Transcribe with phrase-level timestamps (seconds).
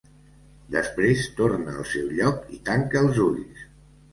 [0.75, 3.65] Després torna al seu lloc i tanca els ulls.